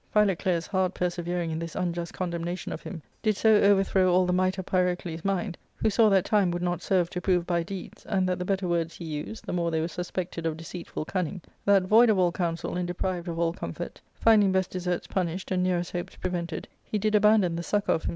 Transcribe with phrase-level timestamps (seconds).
[0.09, 4.57] Philoclea's hard persevering in this unjust condemnation of him did so overthrow all the might
[4.57, 8.27] of Pyrocles' mind— who saw that time would not serve to prove by deeds, and
[8.27, 11.83] that the better words he used the more they were suspected of deceitful cunning— that,
[11.83, 15.91] void of all counsel and deprived of all comfort, finding best deserts punished and nearest
[15.91, 18.09] hopes prevented, he did abandon the succour of himself, and * Imposthumed— Corruptly swollen, Pi.